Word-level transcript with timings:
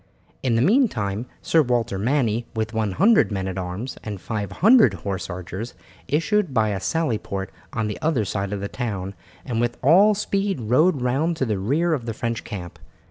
In 0.41 0.55
the 0.55 0.63
meantime 0.63 1.27
Sir 1.43 1.61
Walter 1.61 1.99
Manny, 1.99 2.47
with 2.55 2.73
100 2.73 3.31
men 3.31 3.47
at 3.47 3.59
arms 3.59 3.99
and 4.03 4.19
500 4.19 4.95
horse 4.95 5.29
archers, 5.29 5.75
issued 6.07 6.55
by 6.55 6.69
a 6.69 6.79
sally 6.79 7.19
port 7.19 7.51
on 7.71 7.85
the 7.87 8.01
other 8.01 8.25
side 8.25 8.51
of 8.51 8.61
the 8.61 8.67
town, 8.67 9.13
and 9.45 9.61
with 9.61 9.77
all 9.83 10.15
speed 10.15 10.59
rode 10.59 11.03
round 11.03 11.37
to 11.37 11.45
the 11.45 11.59
rear 11.59 11.93
of 11.93 12.07
the 12.07 12.15
French 12.15 12.43
camp. 12.43 12.79